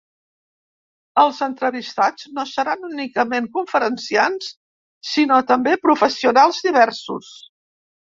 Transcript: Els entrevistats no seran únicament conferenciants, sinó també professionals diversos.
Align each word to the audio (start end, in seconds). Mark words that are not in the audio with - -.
Els 1.23 1.41
entrevistats 1.47 2.31
no 2.39 2.47
seran 2.53 2.89
únicament 2.89 3.51
conferenciants, 3.59 4.51
sinó 5.13 5.41
també 5.55 5.79
professionals 5.89 6.69
diversos. 6.71 7.35